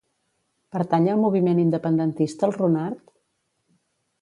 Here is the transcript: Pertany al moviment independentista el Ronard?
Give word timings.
Pertany 0.75 1.09
al 1.11 1.19
moviment 1.25 1.61
independentista 1.65 2.49
el 2.51 2.57
Ronard? 2.59 3.05